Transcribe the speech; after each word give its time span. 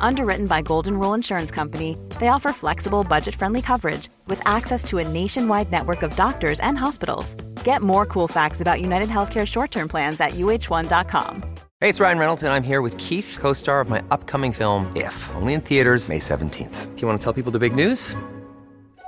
Underwritten 0.00 0.46
by 0.46 0.62
Golden 0.62 0.98
Rule 0.98 1.14
Insurance 1.14 1.50
Company, 1.50 1.96
they 2.18 2.28
offer 2.28 2.52
flexible, 2.52 3.04
budget 3.04 3.34
friendly 3.34 3.62
coverage 3.62 4.08
with 4.26 4.40
access 4.46 4.82
to 4.84 4.98
a 4.98 5.08
nationwide 5.08 5.70
network 5.70 6.02
of 6.02 6.16
doctors 6.16 6.58
and 6.60 6.76
hospitals. 6.76 7.34
Get 7.64 7.82
more 7.82 8.06
cool 8.06 8.26
facts 8.28 8.60
about 8.60 8.80
United 8.80 9.08
Healthcare 9.08 9.46
short 9.46 9.70
term 9.70 9.88
plans 9.88 10.20
at 10.20 10.32
uh1.com. 10.32 11.42
Hey, 11.80 11.88
it's 11.88 12.00
Ryan 12.00 12.18
Reynolds, 12.18 12.42
and 12.42 12.52
I'm 12.52 12.64
here 12.64 12.80
with 12.80 12.96
Keith, 12.98 13.36
co 13.40 13.52
star 13.52 13.80
of 13.80 13.88
my 13.88 14.02
upcoming 14.10 14.52
film, 14.52 14.90
If, 14.96 15.30
only 15.36 15.52
in 15.52 15.60
theaters, 15.60 16.08
May 16.08 16.18
17th. 16.18 16.94
Do 16.96 17.00
you 17.02 17.06
want 17.06 17.20
to 17.20 17.24
tell 17.24 17.32
people 17.32 17.52
the 17.52 17.60
big 17.60 17.74
news? 17.74 18.16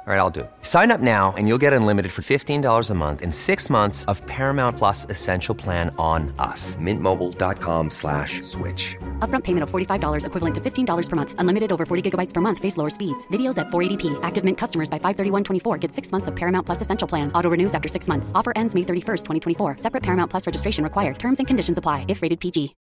All 0.07 0.17
right, 0.17 0.19
I'll 0.19 0.31
do 0.31 0.41
it. 0.41 0.51
Sign 0.63 0.91
up 0.91 1.01
now 1.01 1.35
and 1.37 1.47
you'll 1.47 1.59
get 1.59 1.73
unlimited 1.73 2.11
for 2.11 2.23
$15 2.23 2.91
a 2.91 2.95
month 2.95 3.23
in 3.23 3.31
six 3.31 3.71
months 3.71 4.07
of 4.07 4.25
Paramount 4.27 4.77
Plus 4.77 5.05
Essential 5.09 5.55
Plan 5.55 5.95
on 5.99 6.35
us. 6.39 6.75
Mintmobile.com 6.77 7.91
slash 7.91 8.41
switch. 8.43 8.97
Upfront 9.21 9.45
payment 9.45 9.63
of 9.63 9.71
$45 9.71 10.27
equivalent 10.27 10.55
to 10.57 10.61
$15 10.61 11.09
per 11.09 11.15
month. 11.17 11.35
Unlimited 11.39 11.71
over 11.73 11.87
40 11.87 12.11
gigabytes 12.11 12.33
per 12.35 12.41
month. 12.41 12.59
Face 12.59 12.77
lower 12.77 12.91
speeds. 12.91 13.29
Videos 13.29 13.57
at 13.57 13.69
480p. 13.69 14.19
Active 14.25 14.43
Mint 14.43 14.59
customers 14.59 14.91
by 14.91 14.99
531.24 14.99 15.79
get 15.81 15.93
six 15.93 16.11
months 16.11 16.27
of 16.27 16.35
Paramount 16.35 16.67
Plus 16.67 16.81
Essential 16.81 17.07
Plan. 17.07 17.31
Auto 17.33 17.49
renews 17.49 17.73
after 17.77 17.89
six 17.89 18.09
months. 18.09 18.33
Offer 18.35 18.53
ends 18.57 18.75
May 18.75 18.83
31st, 18.83 19.23
2024. 19.25 19.77
Separate 19.79 20.03
Paramount 20.03 20.29
Plus 20.29 20.45
registration 20.45 20.83
required. 20.83 21.21
Terms 21.21 21.39
and 21.39 21.47
conditions 21.47 21.79
apply 21.79 22.05
if 22.09 22.23
rated 22.23 22.41
PG. 22.41 22.75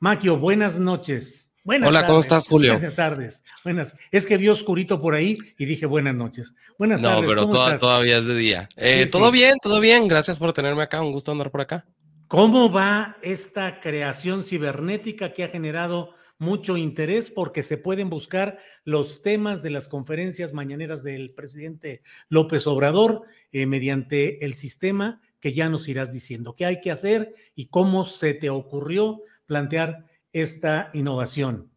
Maquio, 0.00 0.36
buenas 0.38 0.78
noches. 0.78 1.50
Buenas 1.64 1.88
Hola, 1.88 2.00
tardes. 2.00 2.08
¿cómo 2.10 2.20
estás, 2.20 2.48
Julio? 2.48 2.72
Buenas 2.74 2.94
tardes. 2.94 3.42
Buenas. 3.64 3.94
Es 4.10 4.26
que 4.26 4.36
vi 4.36 4.48
oscurito 4.50 5.00
por 5.00 5.14
ahí 5.14 5.34
y 5.56 5.64
dije 5.64 5.86
buenas 5.86 6.14
noches. 6.14 6.52
Buenas 6.78 7.00
No, 7.00 7.08
tardes. 7.08 7.24
pero 7.28 7.40
¿cómo 7.42 7.52
toda- 7.54 7.66
estás? 7.68 7.80
todavía 7.80 8.18
es 8.18 8.26
de 8.26 8.34
día. 8.34 8.68
Eh, 8.76 9.04
Sí, 9.06 9.10
todo 9.12 9.30
sí. 9.30 9.38
bien, 9.38 9.54
todo 9.62 9.80
bien. 9.80 10.06
Gracias 10.06 10.38
por 10.38 10.52
tenerme 10.52 10.82
acá. 10.82 11.00
Un 11.00 11.12
gusto 11.12 11.32
andar 11.32 11.50
por 11.50 11.62
acá. 11.62 11.86
¿Cómo 12.28 12.70
va 12.70 13.16
esta 13.22 13.80
creación 13.80 14.42
cibernética 14.42 15.32
que 15.32 15.44
ha 15.44 15.48
generado 15.48 16.14
mucho 16.38 16.76
interés 16.76 17.30
porque 17.30 17.62
se 17.62 17.78
pueden 17.78 18.10
buscar 18.10 18.58
los 18.84 19.22
temas 19.22 19.62
de 19.62 19.70
las 19.70 19.88
conferencias 19.88 20.52
mañaneras 20.52 21.02
del 21.02 21.32
presidente 21.32 22.02
López 22.28 22.66
Obrador 22.66 23.22
eh, 23.52 23.66
mediante 23.66 24.44
el 24.44 24.54
sistema 24.54 25.20
que 25.40 25.52
ya 25.52 25.68
nos 25.68 25.88
irás 25.88 26.12
diciendo 26.12 26.54
qué 26.54 26.66
hay 26.66 26.80
que 26.80 26.90
hacer 26.90 27.34
y 27.54 27.66
cómo 27.66 28.04
se 28.04 28.34
te 28.34 28.50
ocurrió 28.50 29.22
plantear 29.46 30.06
esta 30.32 30.90
innovación? 30.94 31.70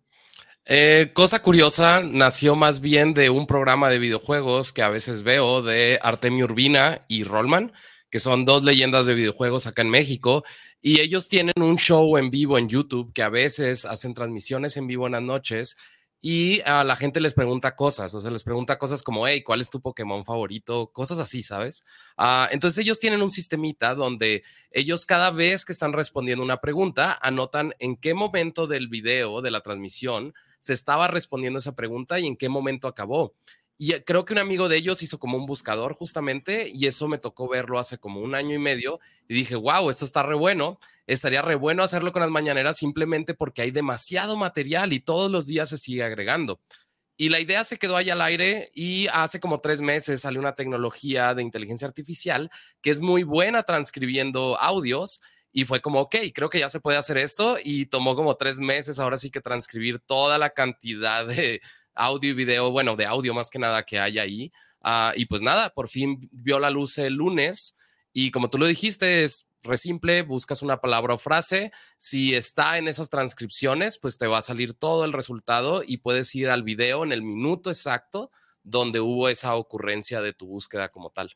Eh, 0.65 1.11
cosa 1.13 1.41
curiosa, 1.41 2.01
nació 2.03 2.55
más 2.55 2.81
bien 2.81 3.13
de 3.13 3.29
un 3.29 3.47
programa 3.47 3.89
de 3.89 3.99
videojuegos 3.99 4.73
que 4.73 4.81
a 4.81 4.89
veces 4.89 5.23
veo 5.23 5.61
de 5.61 5.97
Artemio 6.01 6.45
Urbina 6.45 7.05
y 7.07 7.23
Rollman, 7.23 7.71
que 8.09 8.19
son 8.19 8.45
dos 8.45 8.63
leyendas 8.63 9.05
de 9.05 9.13
videojuegos 9.13 9.67
acá 9.67 9.81
en 9.81 9.89
México. 9.89 10.43
Y 10.81 10.99
ellos 11.01 11.27
tienen 11.29 11.55
un 11.57 11.77
show 11.77 12.17
en 12.17 12.29
vivo 12.29 12.57
en 12.57 12.69
YouTube 12.69 13.11
que 13.13 13.23
a 13.23 13.29
veces 13.29 13.85
hacen 13.85 14.13
transmisiones 14.13 14.77
en 14.77 14.87
vivo 14.87 15.07
en 15.07 15.13
las 15.13 15.21
noches 15.21 15.77
y 16.21 16.61
a 16.65 16.83
la 16.83 16.95
gente 16.95 17.21
les 17.21 17.35
pregunta 17.35 17.75
cosas, 17.75 18.13
o 18.15 18.19
sea, 18.19 18.31
les 18.31 18.43
pregunta 18.43 18.79
cosas 18.79 19.03
como, 19.03 19.27
hey, 19.27 19.43
¿cuál 19.43 19.61
es 19.61 19.69
tu 19.69 19.81
Pokémon 19.81 20.25
favorito? 20.25 20.91
Cosas 20.91 21.19
así, 21.19 21.43
¿sabes? 21.43 21.85
Ah, 22.17 22.49
entonces 22.51 22.79
ellos 22.79 22.99
tienen 22.99 23.21
un 23.21 23.29
sistemita 23.29 23.93
donde 23.93 24.43
ellos 24.71 25.05
cada 25.05 25.29
vez 25.29 25.63
que 25.63 25.71
están 25.71 25.93
respondiendo 25.93 26.43
una 26.43 26.59
pregunta, 26.59 27.17
anotan 27.21 27.75
en 27.77 27.97
qué 27.97 28.15
momento 28.15 28.65
del 28.65 28.87
video, 28.87 29.41
de 29.41 29.51
la 29.51 29.61
transmisión, 29.61 30.33
se 30.59 30.73
estaba 30.73 31.07
respondiendo 31.07 31.59
esa 31.59 31.75
pregunta 31.75 32.19
y 32.19 32.25
en 32.25 32.35
qué 32.35 32.49
momento 32.49 32.87
acabó. 32.87 33.35
Y 33.77 33.93
eh, 33.93 34.03
creo 34.03 34.25
que 34.25 34.33
un 34.33 34.39
amigo 34.39 34.69
de 34.69 34.77
ellos 34.77 35.03
hizo 35.03 35.19
como 35.19 35.37
un 35.37 35.45
buscador 35.45 35.93
justamente 35.93 36.69
y 36.73 36.87
eso 36.87 37.07
me 37.07 37.17
tocó 37.17 37.47
verlo 37.47 37.79
hace 37.79 37.97
como 37.97 38.21
un 38.21 38.35
año 38.35 38.55
y 38.55 38.59
medio 38.59 38.99
y 39.27 39.35
dije, 39.35 39.55
wow, 39.55 39.89
esto 39.89 40.05
está 40.05 40.23
re 40.23 40.35
bueno. 40.35 40.79
Estaría 41.05 41.41
re 41.41 41.55
bueno 41.55 41.83
hacerlo 41.83 42.11
con 42.11 42.21
las 42.21 42.31
mañaneras 42.31 42.77
simplemente 42.77 43.33
porque 43.33 43.61
hay 43.61 43.71
demasiado 43.71 44.35
material 44.35 44.93
y 44.93 44.99
todos 44.99 45.31
los 45.31 45.45
días 45.45 45.69
se 45.69 45.77
sigue 45.77 46.03
agregando. 46.03 46.59
Y 47.19 47.29
la 47.29 47.39
idea 47.39 47.63
se 47.63 47.79
quedó 47.79 47.97
ahí 47.97 48.11
al 48.11 48.21
aire 48.21 48.69
y 48.75 49.07
hace 49.07 49.39
como 49.39 49.57
tres 49.57 49.81
meses 49.81 50.21
salió 50.21 50.39
una 50.39 50.53
tecnología 50.53 51.33
de 51.33 51.41
inteligencia 51.41 51.87
artificial 51.87 52.51
que 52.81 52.91
es 52.91 52.99
muy 52.99 53.23
buena 53.23 53.63
transcribiendo 53.63 54.59
audios 54.59 55.21
y 55.51 55.65
fue 55.65 55.81
como, 55.81 56.01
ok, 56.01 56.15
creo 56.35 56.49
que 56.49 56.59
ya 56.59 56.69
se 56.69 56.79
puede 56.79 56.99
hacer 56.99 57.17
esto 57.17 57.57
y 57.63 57.87
tomó 57.87 58.15
como 58.15 58.35
tres 58.35 58.59
meses 58.59 58.99
ahora 58.99 59.17
sí 59.17 59.31
que 59.31 59.41
transcribir 59.41 59.97
toda 59.97 60.37
la 60.37 60.51
cantidad 60.51 61.25
de 61.25 61.61
audio 61.97 62.31
y 62.31 62.33
video, 62.33 62.71
bueno, 62.71 62.95
de 62.95 63.05
audio 63.05 63.33
más 63.33 63.49
que 63.49 63.59
nada 63.59 63.83
que 63.83 63.99
hay 63.99 64.19
ahí. 64.19 64.51
Ah, 64.81 65.11
y 65.15 65.25
pues 65.25 65.41
nada, 65.41 65.71
por 65.71 65.89
fin 65.89 66.29
vio 66.31 66.59
la 66.59 66.69
luz 66.69 66.97
el 66.97 67.15
lunes 67.15 67.75
y 68.13 68.31
como 68.31 68.49
tú 68.49 68.57
lo 68.57 68.65
dijiste, 68.65 69.23
es 69.23 69.47
re 69.63 69.77
simple, 69.77 70.23
buscas 70.23 70.61
una 70.61 70.81
palabra 70.81 71.13
o 71.13 71.17
frase, 71.17 71.71
si 71.97 72.33
está 72.33 72.77
en 72.77 72.87
esas 72.87 73.09
transcripciones, 73.09 73.99
pues 73.99 74.17
te 74.17 74.27
va 74.27 74.39
a 74.39 74.41
salir 74.41 74.73
todo 74.73 75.05
el 75.05 75.13
resultado 75.13 75.83
y 75.85 75.97
puedes 75.97 76.33
ir 76.33 76.49
al 76.49 76.63
video 76.63 77.03
en 77.03 77.11
el 77.11 77.21
minuto 77.21 77.69
exacto 77.69 78.31
donde 78.63 78.99
hubo 78.99 79.29
esa 79.29 79.55
ocurrencia 79.55 80.21
de 80.21 80.33
tu 80.33 80.47
búsqueda 80.47 80.89
como 80.89 81.11
tal. 81.11 81.31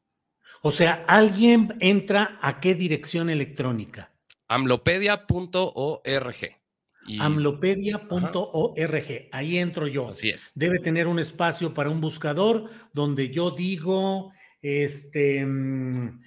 O 0.61 0.71
sea, 0.71 1.05
alguien 1.07 1.77
entra 1.79 2.39
a 2.41 2.59
qué 2.59 2.75
dirección 2.75 3.29
electrónica? 3.29 4.11
Amlopedia.org. 4.47 6.60
Y 7.07 7.19
Amlopedia.org. 7.19 9.29
Ahí 9.31 9.57
entro 9.57 9.87
yo. 9.87 10.09
así 10.09 10.29
es. 10.29 10.51
Debe 10.55 10.79
tener 10.79 11.07
un 11.07 11.19
espacio 11.19 11.73
para 11.73 11.89
un 11.89 12.01
buscador 12.01 12.69
donde 12.93 13.29
yo 13.29 13.51
digo 13.51 14.31
este 14.61 15.39
em, 15.39 16.19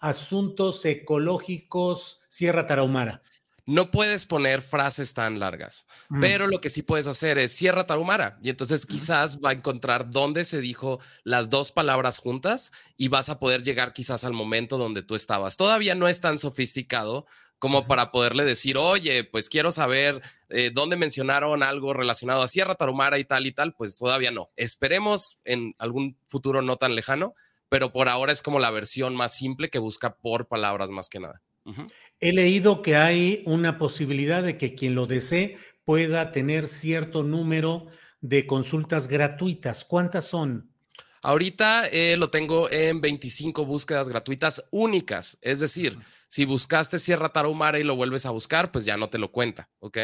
asuntos 0.00 0.84
ecológicos 0.84 2.20
Sierra 2.28 2.66
Tarahumara. 2.66 3.22
No 3.66 3.90
puedes 3.90 4.24
poner 4.24 4.62
frases 4.62 5.12
tan 5.12 5.38
largas, 5.38 5.86
Mm. 6.08 6.20
pero 6.22 6.46
lo 6.46 6.58
que 6.58 6.70
sí 6.70 6.80
puedes 6.80 7.06
hacer 7.06 7.36
es 7.36 7.52
Sierra 7.52 7.84
Tarahumara 7.84 8.38
y 8.42 8.48
entonces 8.48 8.86
quizás 8.86 9.40
va 9.44 9.50
a 9.50 9.52
encontrar 9.52 10.08
dónde 10.08 10.44
se 10.44 10.62
dijo 10.62 11.00
las 11.22 11.50
dos 11.50 11.70
palabras 11.70 12.18
juntas 12.18 12.72
y 12.96 13.08
vas 13.08 13.28
a 13.28 13.38
poder 13.38 13.62
llegar 13.62 13.92
quizás 13.92 14.24
al 14.24 14.32
momento 14.32 14.78
donde 14.78 15.02
tú 15.02 15.14
estabas. 15.14 15.58
Todavía 15.58 15.94
no 15.94 16.08
es 16.08 16.22
tan 16.22 16.38
sofisticado 16.38 17.26
como 17.58 17.86
para 17.86 18.10
poderle 18.10 18.44
decir, 18.44 18.76
oye, 18.76 19.24
pues 19.24 19.48
quiero 19.48 19.72
saber 19.72 20.22
eh, 20.48 20.70
dónde 20.72 20.96
mencionaron 20.96 21.62
algo 21.62 21.92
relacionado 21.92 22.42
a 22.42 22.48
Sierra 22.48 22.74
Tarahumara 22.74 23.18
y 23.18 23.24
tal 23.24 23.46
y 23.46 23.52
tal, 23.52 23.74
pues 23.74 23.98
todavía 23.98 24.30
no. 24.30 24.50
Esperemos 24.56 25.40
en 25.44 25.74
algún 25.78 26.16
futuro 26.24 26.62
no 26.62 26.76
tan 26.76 26.94
lejano, 26.94 27.34
pero 27.68 27.92
por 27.92 28.08
ahora 28.08 28.32
es 28.32 28.42
como 28.42 28.58
la 28.58 28.70
versión 28.70 29.16
más 29.16 29.36
simple 29.36 29.70
que 29.70 29.78
busca 29.78 30.16
por 30.16 30.46
palabras 30.46 30.90
más 30.90 31.08
que 31.08 31.20
nada. 31.20 31.42
He 32.20 32.32
leído 32.32 32.80
que 32.80 32.96
hay 32.96 33.42
una 33.44 33.76
posibilidad 33.76 34.42
de 34.42 34.56
que 34.56 34.74
quien 34.74 34.94
lo 34.94 35.06
desee 35.06 35.58
pueda 35.84 36.32
tener 36.32 36.66
cierto 36.66 37.22
número 37.22 37.88
de 38.20 38.46
consultas 38.46 39.06
gratuitas. 39.08 39.84
¿Cuántas 39.84 40.26
son? 40.26 40.72
Ahorita 41.22 41.88
eh, 41.88 42.16
lo 42.16 42.30
tengo 42.30 42.70
en 42.70 43.00
25 43.00 43.64
búsquedas 43.64 44.08
gratuitas 44.08 44.64
únicas. 44.70 45.38
Es 45.42 45.60
decir, 45.60 45.98
si 46.28 46.44
buscaste 46.44 46.98
Sierra 46.98 47.30
Tarahumara 47.30 47.78
y 47.78 47.84
lo 47.84 47.96
vuelves 47.96 48.26
a 48.26 48.30
buscar, 48.30 48.70
pues 48.70 48.84
ya 48.84 48.96
no 48.96 49.08
te 49.08 49.18
lo 49.18 49.32
cuenta, 49.32 49.68
¿ok? 49.80 49.98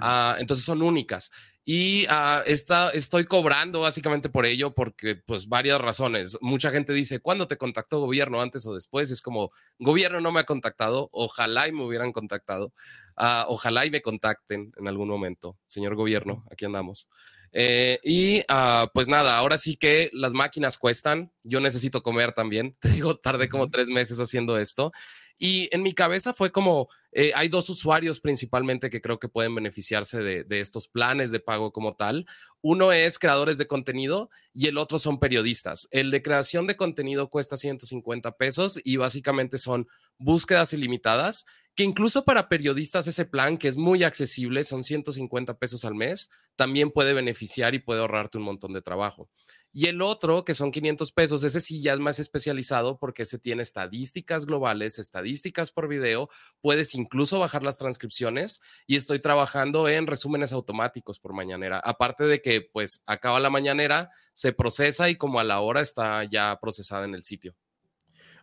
Ah, 0.00 0.36
entonces 0.38 0.64
son 0.64 0.82
únicas. 0.82 1.30
Y 1.66 2.06
está, 2.46 2.90
estoy 2.90 3.24
cobrando 3.24 3.80
básicamente 3.80 4.28
por 4.28 4.44
ello 4.44 4.74
porque, 4.74 5.14
pues, 5.16 5.48
varias 5.48 5.80
razones. 5.80 6.36
Mucha 6.42 6.70
gente 6.70 6.92
dice, 6.92 7.20
¿cuándo 7.20 7.48
te 7.48 7.56
contactó 7.56 8.00
gobierno 8.00 8.42
antes 8.42 8.66
o 8.66 8.74
después? 8.74 9.10
Es 9.10 9.22
como, 9.22 9.50
gobierno 9.78 10.20
no 10.20 10.30
me 10.30 10.40
ha 10.40 10.44
contactado, 10.44 11.08
ojalá 11.10 11.66
y 11.66 11.72
me 11.72 11.84
hubieran 11.84 12.12
contactado, 12.12 12.72
Ah, 13.16 13.46
ojalá 13.48 13.86
y 13.86 13.90
me 13.90 14.02
contacten 14.02 14.72
en 14.76 14.88
algún 14.88 15.08
momento, 15.08 15.56
señor 15.66 15.94
gobierno, 15.94 16.44
aquí 16.50 16.64
andamos. 16.64 17.08
Eh, 17.56 18.00
y 18.02 18.42
ah, 18.48 18.90
pues 18.92 19.06
nada, 19.06 19.38
ahora 19.38 19.58
sí 19.58 19.76
que 19.76 20.10
las 20.12 20.32
máquinas 20.32 20.76
cuestan, 20.76 21.32
yo 21.44 21.60
necesito 21.60 22.02
comer 22.02 22.32
también, 22.32 22.76
te 22.80 22.88
digo, 22.88 23.16
tardé 23.16 23.48
como 23.48 23.70
tres 23.70 23.88
meses 23.88 24.18
haciendo 24.18 24.58
esto 24.58 24.90
Y 25.38 25.68
en 25.72 25.84
mi 25.84 25.94
cabeza 25.94 26.34
fue 26.34 26.50
como, 26.50 26.88
eh, 27.12 27.30
hay 27.36 27.48
dos 27.48 27.70
usuarios 27.70 28.18
principalmente 28.18 28.90
que 28.90 29.00
creo 29.00 29.20
que 29.20 29.28
pueden 29.28 29.54
beneficiarse 29.54 30.20
de, 30.20 30.42
de, 30.42 30.58
estos 30.58 30.88
planes 30.88 31.30
de 31.30 31.38
pago 31.38 31.70
como 31.72 31.92
tal. 31.92 32.26
Uno 32.60 32.92
es 32.92 33.20
creadores 33.20 33.56
de 33.56 33.68
contenido 33.68 34.30
y 34.52 34.66
el 34.66 34.76
otro 34.76 34.98
son 34.98 35.20
periodistas. 35.20 35.86
El 35.92 36.10
de 36.10 36.22
creación 36.22 36.66
de 36.66 36.76
contenido 36.76 37.30
cuesta 37.30 37.56
150 37.56 38.36
pesos 38.36 38.80
y 38.82 38.96
básicamente 38.96 39.58
son 39.58 39.86
búsquedas 40.18 40.72
ilimitadas 40.72 41.46
que 41.74 41.82
incluso 41.82 42.24
para 42.24 42.48
periodistas 42.48 43.06
ese 43.06 43.24
plan, 43.24 43.58
que 43.58 43.68
es 43.68 43.76
muy 43.76 44.04
accesible, 44.04 44.62
son 44.62 44.84
150 44.84 45.58
pesos 45.58 45.84
al 45.84 45.94
mes, 45.94 46.30
también 46.54 46.90
puede 46.90 47.14
beneficiar 47.14 47.74
y 47.74 47.80
puede 47.80 48.00
ahorrarte 48.00 48.38
un 48.38 48.44
montón 48.44 48.72
de 48.72 48.82
trabajo. 48.82 49.28
Y 49.72 49.86
el 49.86 50.02
otro, 50.02 50.44
que 50.44 50.54
son 50.54 50.70
500 50.70 51.10
pesos, 51.10 51.42
ese 51.42 51.60
sí 51.60 51.82
ya 51.82 51.94
es 51.94 51.98
más 51.98 52.20
especializado 52.20 52.96
porque 52.96 53.24
se 53.24 53.40
tiene 53.40 53.62
estadísticas 53.62 54.46
globales, 54.46 55.00
estadísticas 55.00 55.72
por 55.72 55.88
video, 55.88 56.30
puedes 56.60 56.94
incluso 56.94 57.40
bajar 57.40 57.64
las 57.64 57.76
transcripciones 57.76 58.60
y 58.86 58.94
estoy 58.94 59.18
trabajando 59.18 59.88
en 59.88 60.06
resúmenes 60.06 60.52
automáticos 60.52 61.18
por 61.18 61.32
mañanera. 61.32 61.80
Aparte 61.80 62.22
de 62.22 62.40
que 62.40 62.60
pues 62.60 63.02
acaba 63.06 63.40
la 63.40 63.50
mañanera, 63.50 64.10
se 64.32 64.52
procesa 64.52 65.10
y 65.10 65.16
como 65.16 65.40
a 65.40 65.44
la 65.44 65.58
hora 65.58 65.80
está 65.80 66.22
ya 66.22 66.56
procesada 66.60 67.04
en 67.04 67.16
el 67.16 67.24
sitio. 67.24 67.56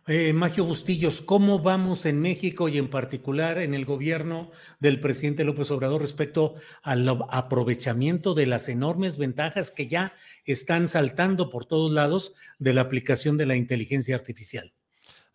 Eh, 0.08 0.32
Magio 0.32 0.64
Bustillos, 0.64 1.22
¿cómo 1.22 1.60
vamos 1.60 2.06
en 2.06 2.20
México 2.20 2.68
y 2.68 2.76
en 2.76 2.90
particular 2.90 3.58
en 3.58 3.72
el 3.72 3.84
gobierno 3.84 4.50
del 4.80 4.98
presidente 4.98 5.44
López 5.44 5.70
Obrador 5.70 6.00
respecto 6.00 6.56
al 6.82 7.08
aprovechamiento 7.30 8.34
de 8.34 8.46
las 8.46 8.68
enormes 8.68 9.16
ventajas 9.16 9.70
que 9.70 9.86
ya 9.86 10.12
están 10.44 10.88
saltando 10.88 11.50
por 11.50 11.66
todos 11.66 11.92
lados 11.92 12.32
de 12.58 12.74
la 12.74 12.80
aplicación 12.80 13.36
de 13.36 13.46
la 13.46 13.54
inteligencia 13.54 14.16
artificial? 14.16 14.72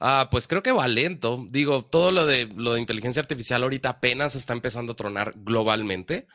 Ah, 0.01 0.27
pues 0.29 0.49
creo 0.49 0.61
que 0.61 0.73
va 0.73 0.85
lento. 0.89 1.47
Digo, 1.49 1.85
todo 1.85 2.11
lo 2.11 2.25
de, 2.25 2.47
lo 2.53 2.73
de 2.73 2.81
inteligencia 2.81 3.21
artificial 3.21 3.63
ahorita 3.63 3.87
apenas 3.87 4.35
está 4.35 4.51
empezando 4.51 4.91
a 4.91 4.95
tronar 4.97 5.31
globalmente. 5.37 6.27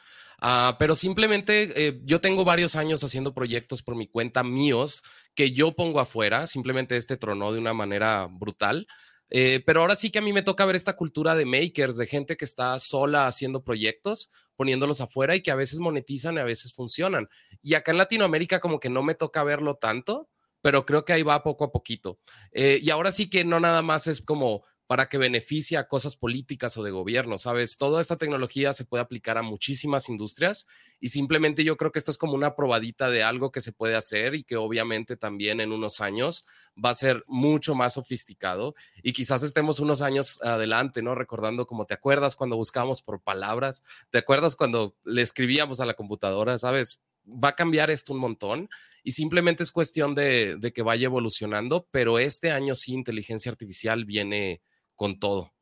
Uh, 0.43 0.75
pero 0.77 0.97
simplemente 0.97 1.73
eh, 1.77 2.01
yo 2.03 2.21
tengo 2.21 2.45
varios 2.45 2.75
años 2.75 3.05
haciendo 3.05 3.33
proyectos 3.33 3.81
por 3.81 3.95
mi 3.95 4.09
cuenta 4.09 4.43
míos 4.43 5.03
que 5.37 5.53
yo 5.53 5.73
pongo 5.77 6.01
afuera. 6.01 6.49
Simplemente 6.49 6.97
este 6.97 7.17
tronó 7.17 7.53
de 7.53 7.61
una 7.61 7.73
manera 7.73 8.27
brutal. 8.29 8.89
Eh, 9.35 9.63
pero 9.65 9.81
ahora 9.81 9.97
sí 9.97 10.11
que 10.11 10.19
a 10.19 10.23
mí 10.23 10.33
me 10.33 10.43
toca 10.43 10.67
ver 10.67 10.77
esta 10.77 10.95
cultura 10.95 11.35
de 11.35 11.47
makers, 11.47 11.97
de 11.97 12.07
gente 12.07 12.37
que 12.37 12.45
está 12.45 12.79
sola 12.79 13.27
haciendo 13.27 13.65
proyectos, 13.65 14.31
poniéndolos 14.57 15.01
afuera 15.01 15.35
y 15.35 15.41
que 15.41 15.51
a 15.51 15.55
veces 15.55 15.79
monetizan 15.79 16.35
y 16.35 16.41
a 16.41 16.45
veces 16.45 16.75
funcionan. 16.75 17.29
Y 17.63 17.75
acá 17.75 17.93
en 17.93 17.99
Latinoamérica 17.99 18.61
como 18.61 18.79
que 18.79 18.91
no 18.91 19.03
me 19.03 19.15
toca 19.15 19.43
verlo 19.43 19.77
tanto, 19.77 20.29
pero 20.61 20.85
creo 20.85 21.07
que 21.07 21.15
ahí 21.15 21.23
va 21.23 21.43
poco 21.43 21.65
a 21.65 21.73
poquito. 21.73 22.19
Eh, 22.51 22.79
y 22.83 22.91
ahora 22.91 23.11
sí 23.11 23.31
que 23.31 23.45
no 23.45 23.59
nada 23.59 23.81
más 23.81 24.07
es 24.07 24.21
como 24.21 24.65
para 24.93 25.09
que 25.09 25.17
beneficie 25.17 25.79
a 25.79 25.89
cosas 25.89 26.17
políticas 26.17 26.77
o 26.77 26.83
de 26.83 26.91
gobierno, 26.91 27.39
¿sabes? 27.39 27.79
Toda 27.79 27.99
esta 27.99 28.19
tecnología 28.19 28.75
se 28.75 28.85
puede 28.85 29.03
aplicar 29.03 29.39
a 29.39 29.43
muchísimas 29.43 30.11
industrias 30.11 30.67
y 31.01 31.09
simplemente 31.09 31.65
yo 31.65 31.79
creo 31.79 31.91
que 31.93 31.99
esto 31.99 32.11
es 32.11 32.19
como 32.19 32.35
una 32.35 32.55
probadita 32.57 33.09
de 33.09 33.23
algo 33.23 33.51
que 33.51 33.63
se 33.63 33.73
puede 33.73 33.95
hacer 33.95 34.35
y 34.35 34.45
que 34.45 34.57
obviamente 34.57 35.17
también 35.17 35.63
en 35.63 35.73
unos 35.73 36.03
años 36.03 36.47
va 36.77 36.91
a 36.91 36.95
ser 36.95 37.25
mucho 37.27 37.75
más 37.75 37.95
sofisticado 37.95 38.75
y 39.03 39.15
quizás 39.15 39.43
estemos 39.43 39.81
unos 39.81 40.03
años 40.03 40.43
adelante, 40.43 41.01
¿no? 41.01 41.15
Recordando 41.15 41.67
como 41.67 41.87
te 41.87 41.95
acuerdas 41.95 42.37
cuando 42.37 42.57
buscábamos 42.57 43.01
por 43.01 43.23
palabras, 43.23 43.85
te 44.11 44.19
acuerdas 44.19 44.57
cuando 44.57 44.95
le 45.05 45.23
escribíamos 45.23 45.81
a 45.81 45.87
la 45.87 45.95
computadora, 45.95 46.59
¿sabes? 46.59 47.01
Va 47.27 47.49
a 47.49 47.57
cambiar 47.57 47.91
esto 47.91 48.13
un 48.13 48.19
montón 48.19 48.69
y 49.03 49.13
simplemente 49.13 49.63
es 49.63 49.73
cuestión 49.73 50.15
de, 50.15 50.59
de 50.59 50.71
que 50.75 50.83
vaya 50.83 51.07
evolucionando, 51.07 51.89
pero 51.91 52.19
este 52.19 52.51
año 52.51 52.75
sí 52.75 52.93
inteligencia 52.93 53.51
artificial 53.51 54.05
viene 54.05 54.61
con 55.03 55.19
todo. 55.19 55.53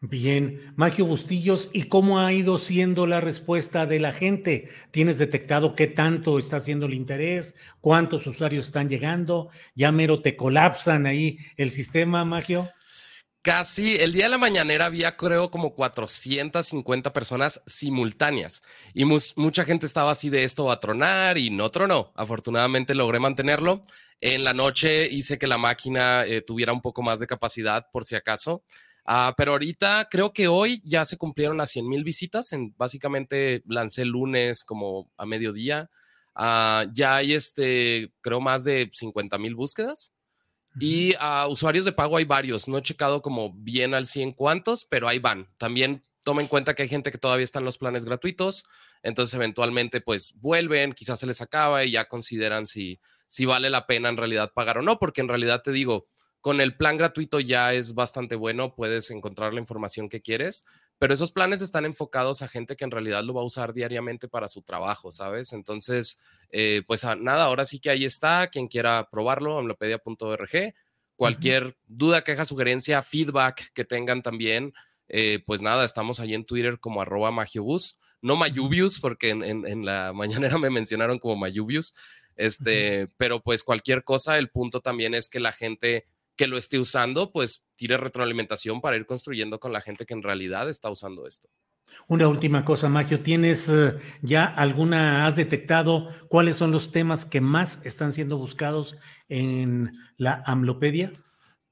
Bien, 0.00 0.72
Magio 0.74 1.06
Bustillos, 1.06 1.70
¿y 1.72 1.84
cómo 1.84 2.18
ha 2.18 2.32
ido 2.32 2.58
siendo 2.58 3.06
la 3.06 3.20
respuesta 3.20 3.86
de 3.86 4.00
la 4.00 4.10
gente? 4.10 4.68
¿Tienes 4.90 5.18
detectado 5.18 5.76
qué 5.76 5.86
tanto 5.86 6.40
está 6.40 6.56
haciendo 6.56 6.86
el 6.86 6.94
interés? 6.94 7.54
¿Cuántos 7.80 8.26
usuarios 8.26 8.66
están 8.66 8.88
llegando? 8.88 9.50
¿Ya 9.76 9.92
mero 9.92 10.22
te 10.22 10.34
colapsan 10.34 11.06
ahí 11.06 11.38
el 11.56 11.70
sistema, 11.70 12.24
Magio? 12.24 12.68
Casi 13.42 13.96
el 13.96 14.12
día 14.12 14.26
de 14.26 14.30
la 14.30 14.38
mañanera 14.38 14.86
había 14.86 15.16
creo 15.16 15.50
como 15.50 15.74
450 15.74 17.12
personas 17.12 17.60
simultáneas 17.66 18.62
y 18.94 19.04
mucha 19.04 19.64
gente 19.64 19.84
estaba 19.84 20.12
así 20.12 20.30
de 20.30 20.44
esto 20.44 20.70
a 20.70 20.78
tronar 20.78 21.38
y 21.38 21.50
no 21.50 21.68
tronó. 21.68 22.12
Afortunadamente 22.14 22.94
logré 22.94 23.18
mantenerlo. 23.18 23.82
En 24.20 24.44
la 24.44 24.54
noche 24.54 25.08
hice 25.10 25.38
que 25.38 25.48
la 25.48 25.58
máquina 25.58 26.24
eh, 26.24 26.40
tuviera 26.40 26.72
un 26.72 26.80
poco 26.80 27.02
más 27.02 27.18
de 27.18 27.26
capacidad 27.26 27.84
por 27.92 28.04
si 28.04 28.14
acaso. 28.14 28.62
Uh, 29.08 29.32
pero 29.36 29.52
ahorita 29.52 30.06
creo 30.08 30.32
que 30.32 30.46
hoy 30.46 30.80
ya 30.84 31.04
se 31.04 31.16
cumplieron 31.16 31.56
las 31.56 31.70
100 31.72 31.88
mil 31.88 32.04
visitas. 32.04 32.52
En, 32.52 32.72
básicamente 32.76 33.64
lancé 33.66 34.04
lunes 34.04 34.62
como 34.62 35.10
a 35.16 35.26
mediodía. 35.26 35.90
Uh, 36.36 36.86
ya 36.94 37.16
hay 37.16 37.32
este, 37.32 38.12
creo 38.20 38.40
más 38.40 38.62
de 38.62 38.88
50 38.92 39.36
mil 39.38 39.56
búsquedas. 39.56 40.12
Y 40.80 41.14
a 41.18 41.46
usuarios 41.48 41.84
de 41.84 41.92
pago 41.92 42.16
hay 42.16 42.24
varios. 42.24 42.68
No 42.68 42.78
he 42.78 42.82
checado 42.82 43.22
como 43.22 43.52
bien 43.52 43.94
al 43.94 44.06
100 44.06 44.32
cuántos, 44.32 44.84
pero 44.84 45.08
ahí 45.08 45.18
van. 45.18 45.48
También 45.58 46.02
toma 46.24 46.40
en 46.40 46.48
cuenta 46.48 46.74
que 46.74 46.82
hay 46.82 46.88
gente 46.88 47.10
que 47.10 47.18
todavía 47.18 47.44
está 47.44 47.58
en 47.58 47.64
los 47.64 47.78
planes 47.78 48.04
gratuitos. 48.04 48.64
Entonces, 49.02 49.34
eventualmente, 49.34 50.00
pues 50.00 50.34
vuelven, 50.40 50.92
quizás 50.92 51.20
se 51.20 51.26
les 51.26 51.40
acaba 51.40 51.84
y 51.84 51.92
ya 51.92 52.06
consideran 52.06 52.66
si, 52.66 53.00
si 53.28 53.44
vale 53.44 53.70
la 53.70 53.86
pena 53.86 54.08
en 54.08 54.16
realidad 54.16 54.52
pagar 54.54 54.78
o 54.78 54.82
no, 54.82 54.98
porque 54.98 55.20
en 55.20 55.28
realidad 55.28 55.62
te 55.62 55.72
digo, 55.72 56.06
con 56.40 56.60
el 56.60 56.76
plan 56.76 56.96
gratuito 56.96 57.40
ya 57.40 57.72
es 57.72 57.94
bastante 57.94 58.34
bueno, 58.36 58.74
puedes 58.74 59.10
encontrar 59.10 59.54
la 59.54 59.60
información 59.60 60.08
que 60.08 60.20
quieres, 60.20 60.64
pero 61.02 61.14
esos 61.14 61.32
planes 61.32 61.60
están 61.62 61.84
enfocados 61.84 62.42
a 62.42 62.48
gente 62.48 62.76
que 62.76 62.84
en 62.84 62.92
realidad 62.92 63.24
lo 63.24 63.34
va 63.34 63.40
a 63.40 63.44
usar 63.44 63.74
diariamente 63.74 64.28
para 64.28 64.46
su 64.46 64.62
trabajo, 64.62 65.10
¿sabes? 65.10 65.52
Entonces, 65.52 66.20
eh, 66.52 66.84
pues 66.86 67.04
ah, 67.04 67.16
nada, 67.16 67.42
ahora 67.42 67.64
sí 67.64 67.80
que 67.80 67.90
ahí 67.90 68.04
está, 68.04 68.46
quien 68.46 68.68
quiera 68.68 69.08
probarlo, 69.10 69.58
amlopedia.org. 69.58 70.74
Cualquier 71.16 71.74
duda, 71.88 72.22
queja, 72.22 72.44
sugerencia, 72.44 73.02
feedback 73.02 73.72
que 73.72 73.84
tengan 73.84 74.22
también, 74.22 74.74
eh, 75.08 75.42
pues 75.44 75.60
nada, 75.60 75.84
estamos 75.84 76.20
ahí 76.20 76.34
en 76.34 76.44
Twitter 76.44 76.78
como 76.78 77.02
arroba 77.02 77.32
magiobus, 77.32 77.98
no 78.20 78.36
mayubius, 78.36 79.00
porque 79.00 79.30
en, 79.30 79.84
la 79.84 80.12
mañanera 80.14 80.56
me 80.58 80.70
mencionaron 80.70 81.18
como 81.18 81.34
mayubius, 81.34 81.94
este, 82.36 83.08
pero 83.16 83.42
pues 83.42 83.64
cualquier 83.64 84.04
cosa, 84.04 84.38
el 84.38 84.50
punto 84.50 84.78
también 84.78 85.14
es 85.14 85.28
que 85.28 85.40
la 85.40 85.50
gente 85.50 86.06
que 86.36 86.46
lo 86.46 86.56
esté 86.58 86.78
usando, 86.78 87.32
pues 87.32 87.64
tire 87.82 87.96
retroalimentación 87.96 88.80
para 88.80 88.96
ir 88.96 89.06
construyendo 89.06 89.58
con 89.58 89.72
la 89.72 89.80
gente 89.80 90.06
que 90.06 90.14
en 90.14 90.22
realidad 90.22 90.68
está 90.68 90.88
usando 90.88 91.26
esto. 91.26 91.48
Una 92.06 92.28
última 92.28 92.64
cosa, 92.64 92.88
Magio, 92.88 93.20
¿tienes 93.22 93.68
eh, 93.68 93.96
ya 94.22 94.44
alguna, 94.44 95.26
has 95.26 95.34
detectado 95.34 96.08
cuáles 96.28 96.56
son 96.56 96.70
los 96.70 96.92
temas 96.92 97.24
que 97.24 97.40
más 97.40 97.84
están 97.84 98.12
siendo 98.12 98.38
buscados 98.38 98.96
en 99.28 99.92
la 100.16 100.44
Amlopedia? 100.46 101.12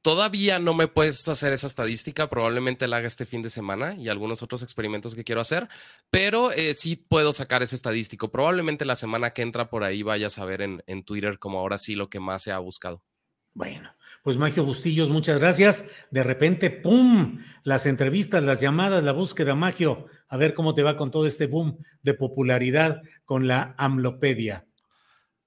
Todavía 0.03 0.59
no 0.59 0.75
me 0.75 0.89
puedes 0.89 1.29
hacer 1.29 1.53
esa 1.53 1.69
estadística, 1.69 2.29
probablemente 2.29 2.89
la 2.89 2.97
haga 2.97 3.07
este 3.07 3.25
fin 3.25 3.43
de 3.43 3.51
semana 3.51 3.95
y 3.95 4.09
algunos 4.09 4.43
otros 4.43 4.63
experimentos 4.65 5.15
que 5.15 5.25
quiero 5.25 5.41
hacer, 5.41 5.69
pero 6.11 6.51
eh, 6.51 6.75
sí 6.75 6.97
puedo 6.97 7.33
sacar 7.33 7.63
ese 7.63 7.77
estadístico. 7.77 8.33
Probablemente 8.33 8.85
la 8.85 8.97
semana 8.97 9.31
que 9.31 9.43
entra 9.43 9.71
por 9.71 9.85
ahí 9.85 10.03
vayas 10.03 10.39
a 10.39 10.45
ver 10.45 10.63
en, 10.63 10.83
en 10.87 11.05
Twitter 11.05 11.39
como 11.39 11.61
ahora 11.61 11.79
sí 11.79 11.95
lo 11.95 12.11
que 12.11 12.19
más 12.19 12.43
se 12.43 12.51
ha 12.51 12.59
buscado. 12.59 13.05
Bueno, 13.53 13.95
pues 14.23 14.37
Magio 14.37 14.65
Bustillos, 14.65 15.09
muchas 15.09 15.41
gracias. 15.41 15.89
De 16.11 16.23
repente, 16.23 16.71
¡pum! 16.71 17.39
Las 17.63 17.87
entrevistas, 17.87 18.43
las 18.43 18.61
llamadas, 18.61 19.03
la 19.03 19.13
búsqueda, 19.13 19.55
Magio. 19.55 20.07
A 20.29 20.37
ver 20.37 20.55
cómo 20.55 20.75
te 20.75 20.83
va 20.83 20.97
con 20.97 21.11
todo 21.11 21.27
este 21.27 21.47
boom 21.47 21.79
de 22.03 22.15
popularidad 22.15 23.03
con 23.25 23.47
la 23.47 23.75
Amlopedia. 23.79 24.67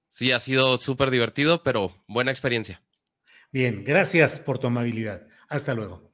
Sí, 0.08 0.32
ha 0.32 0.40
sido 0.40 0.76
súper 0.76 1.10
divertido, 1.10 1.62
pero 1.62 1.92
buena 2.06 2.30
experiencia. 2.30 2.82
Bien, 3.52 3.84
gracias 3.84 4.40
por 4.40 4.58
tu 4.58 4.66
amabilidad. 4.66 5.26
Hasta 5.48 5.74
luego. 5.74 6.12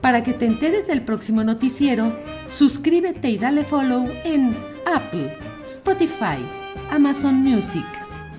Para 0.00 0.22
que 0.22 0.34
te 0.34 0.46
enteres 0.46 0.86
del 0.86 1.04
próximo 1.04 1.42
noticiero, 1.44 2.18
suscríbete 2.46 3.30
y 3.30 3.38
dale 3.38 3.64
follow 3.64 4.10
en 4.24 4.54
Apple, 4.86 5.38
Spotify, 5.64 6.44
Amazon 6.90 7.36
Music, 7.36 7.86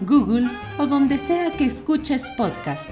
Google 0.01 0.47
o 0.77 0.85
donde 0.85 1.17
sea 1.17 1.55
que 1.57 1.65
escuches 1.65 2.27
podcast 2.37 2.91